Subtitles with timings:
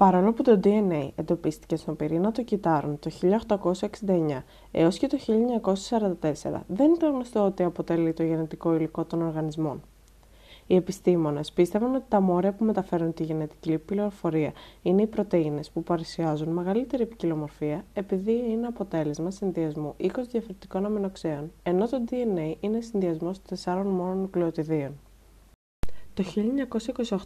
[0.00, 3.10] Παρόλο που το DNA εντοπίστηκε στον πυρήνα των κυτάρων το
[4.06, 5.18] 1869 έως και το
[5.72, 9.82] 1944, δεν ήταν γνωστό ότι αποτελεί το γενετικό υλικό των οργανισμών.
[10.66, 14.52] Οι επιστήμονες πίστευαν ότι τα μόρια που μεταφέρουν τη γενετική πληροφορία
[14.82, 21.88] είναι οι πρωτεΐνες που παρουσιάζουν μεγαλύτερη ποικιλομορφία επειδή είναι αποτέλεσμα συνδυασμού 20 διαφορετικών αμινοξέων, ενώ
[21.88, 24.92] το DNA είναι συνδυασμός τεσσάρων μόνων νουκλεοτιδίων.
[26.20, 26.26] Το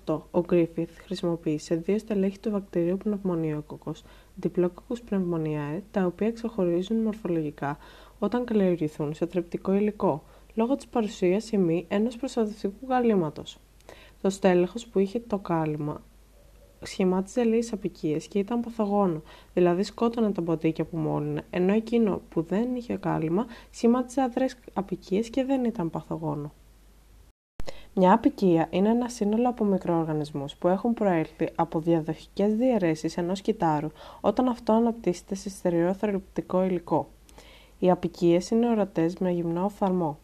[0.05, 4.03] 1928, ο Γκρίφιθ χρησιμοποίησε δύο στελέχη του βακτηρίου πνευμονιόκοκος,
[4.35, 7.79] διπλόκοκους πνευμονιάe, τα οποία ξεχωρίζουν μορφολογικά
[8.19, 10.23] όταν καλλιεργηθούν σε θρεπτικό υλικό,
[10.55, 13.59] λόγω της παρουσίας ή μη ενός προστατευτικού καλλίματος.
[14.21, 16.03] Το στέλεχος που είχε το κάλυμα
[16.83, 19.23] σχημάτιζε λίγες απικίες και ήταν παθογόνο,
[19.55, 25.31] δηλαδή σκότωνε τα ποτίκια που μόλυνε, ενώ εκείνο που δεν είχε κάλυμα σχημάτιζε αδρές απικίες
[25.31, 26.53] και δεν ήταν παθογόνο.
[27.97, 33.89] Μια απικία είναι ένα σύνολο από μικροοργανισμούς που έχουν προέλθει από διαδοχικές διαιρέσεις ενός κυτάρου
[34.21, 37.09] όταν αυτό αναπτύσσεται σε στερεοθρεπτικό υλικό.
[37.79, 40.19] Οι απικίες είναι ορατές με γυμνό οφθαλμό.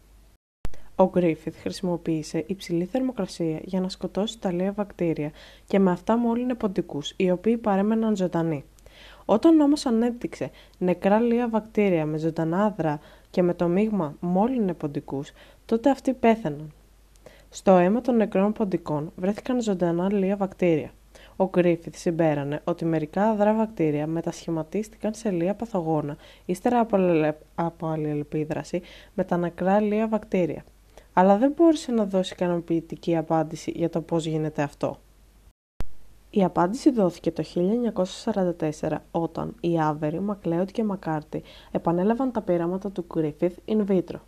[0.95, 5.31] Ο Γκρίφιθ χρησιμοποίησε υψηλή θερμοκρασία για να σκοτώσει τα λία βακτήρια
[5.67, 8.63] και με αυτά μόλυνε ποντικούς, οι οποίοι παρέμεναν ζωντανοί.
[9.25, 12.99] Όταν όμως ανέπτυξε νεκρά λία βακτήρια με ζωντανά άδρα
[13.29, 15.31] και με το μείγμα μόλυνε ποντικούς,
[15.65, 16.73] τότε αυτοί πέθαναν.
[17.53, 20.91] Στο αίμα των νεκρών ποντικών βρέθηκαν ζωντανά λία βακτήρια.
[21.35, 26.87] Ο Γκρίφιθ συμπέρανε ότι μερικά αδρά βακτήρια μετασχηματίστηκαν σε λία παθογόνα ύστερα
[27.55, 28.81] από αλληλεπίδραση
[29.13, 30.63] με τα νεκρά λία βακτήρια.
[31.13, 34.97] Αλλά δεν μπόρεσε να δώσει ικανοποιητική απάντηση για το πώς γίνεται αυτό.
[36.29, 37.43] Η απάντηση δόθηκε το
[38.81, 44.19] 1944 όταν οι Άβεροι, Μακλέωτ και Μακάρτι επανέλαβαν τα πειράματα του Γκρίφιθ in vitro.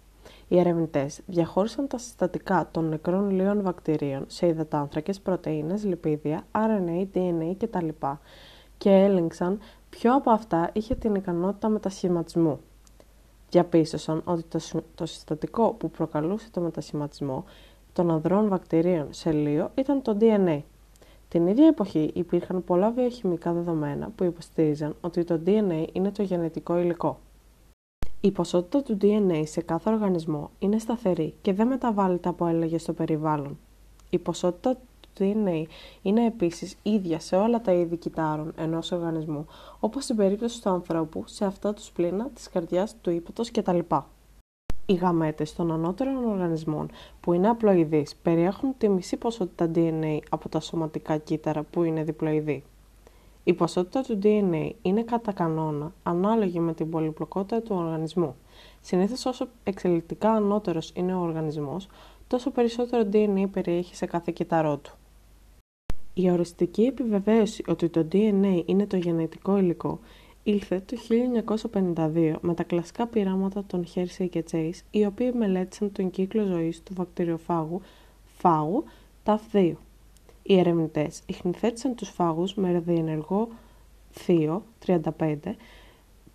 [0.54, 7.56] Οι ερευνητές διαχώρισαν τα συστατικά των νεκρών λίων βακτηρίων σε υδατάνθρακες, πρωτεΐνες, λιπίδια, RNA, DNA
[7.58, 7.88] κτλ.
[8.78, 9.60] και έλεγξαν
[9.90, 12.60] ποιο από αυτά είχε την ικανότητα μετασχηματισμού.
[13.50, 14.44] Διαπίστωσαν ότι
[14.96, 17.44] το συστατικό που προκαλούσε το μετασχηματισμό
[17.94, 20.62] των ανδρών βακτηρίων σε λίο ήταν το DNA.
[21.28, 26.78] Την ίδια εποχή υπήρχαν πολλά βιοχημικά δεδομένα που υποστήριζαν ότι το DNA είναι το γενετικό
[26.78, 27.20] υλικό.
[28.26, 32.94] Η ποσότητα του DNA σε κάθε οργανισμό είναι σταθερή και δεν μεταβάλλεται από έλεγε στο
[32.94, 33.58] περιβάλλον.
[34.10, 35.64] Η ποσότητα του DNA
[36.02, 39.46] είναι επίσης ίδια σε όλα τα είδη κυτάρων ενός οργανισμού,
[39.80, 43.80] όπως στην περίπτωση του ανθρώπου, σε αυτά του σπλήνα, της καρδιάς, του ύπατος κτλ.
[44.86, 50.60] Οι γαμέτες των ανώτερων οργανισμών που είναι απλοειδείς περιέχουν τη μισή ποσότητα DNA από τα
[50.60, 52.64] σωματικά κύτταρα που είναι διπλοειδή.
[53.44, 58.36] Η ποσότητα του DNA είναι κατά κανόνα ανάλογη με την πολυπλοκότητα του οργανισμού.
[58.82, 61.88] Συνήθως, όσο εξελικτικά ανώτερος είναι ο οργανισμός,
[62.28, 64.94] τόσο περισσότερο DNA περιέχει σε κάθε κύτταρό του.
[66.14, 70.00] Η οριστική επιβεβαίωση ότι το DNA είναι το γενετικό υλικό
[70.44, 70.98] ήλθε το
[71.96, 76.84] 1952 με τα κλασικά πειράματα των Hersey και Chase, οι οποίοι μελέτησαν τον κύκλο ζωής
[76.84, 77.82] του βακτηριοφάγου
[78.38, 78.84] φάγου
[79.26, 79.74] TAF2.
[80.44, 83.48] Οι ερευνητές ιχνηθέτησαν τους φάγους με ραδιενεργό
[84.12, 85.36] θείο 35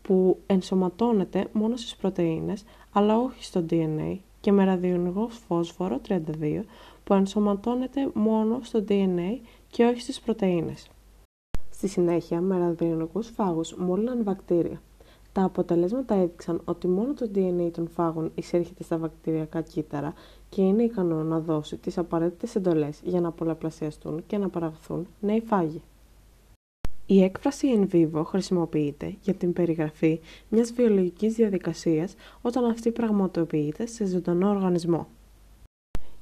[0.03, 6.63] που ενσωματώνεται μόνο στις πρωτεΐνες αλλά όχι στο DNA και με ραδιενεργό φόσφορο 32
[7.05, 9.39] που ενσωματώνεται μόνο στο DNA
[9.71, 10.91] και όχι στις πρωτεΐνες.
[11.71, 14.83] Στη συνέχεια, με ραδιενεργούς φάγους μόλυναν βακτήρια.
[15.33, 20.13] Τα αποτελέσματα έδειξαν ότι μόνο το DNA των φάγων εισέρχεται στα βακτηριακά κύτταρα
[20.49, 25.41] και είναι ικανό να δώσει τις απαραίτητες εντολές για να πολλαπλασιαστούν και να παραχθούν νέοι
[25.41, 25.83] φάγοι.
[27.07, 34.05] Η έκφραση in vivo χρησιμοποιείται για την περιγραφή μιας βιολογικής διαδικασίας όταν αυτή πραγματοποιείται σε
[34.07, 35.07] ζωντανό οργανισμό.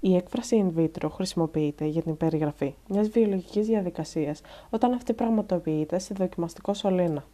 [0.00, 4.40] Η έκφραση in vitro χρησιμοποιείται για την περιγραφή μιας βιολογικής διαδικασίας
[4.70, 7.24] όταν αυτή πραγματοποιείται σε δοκιμαστικό σωλήνα.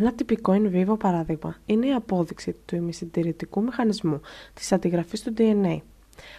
[0.00, 4.20] Ένα τυπικό in vivo παράδειγμα είναι η απόδειξη του ημισυντηρητικού μηχανισμού
[4.54, 5.76] της αντιγραφής του DNA.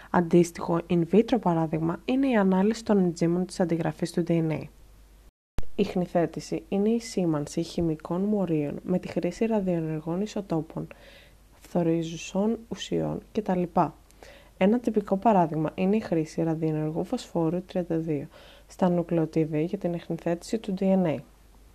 [0.10, 4.62] Αντίστοιχο in vitro παράδειγμα είναι η ανάλυση των εντζήμων της αντιγραφής του DNA.
[5.76, 10.88] Η χνηθέτηση είναι η σήμανση χημικών μορίων με τη χρήση ραδιοενεργών ισοτόπων,
[11.60, 13.64] φθοριζουσών ουσιών κτλ.
[14.58, 17.84] Ένα τυπικό παράδειγμα είναι η χρήση ραδιενεργού φωσφόρου 32
[18.68, 21.18] στα νουκλεοτίδια για την εχνηθέτηση του DNA.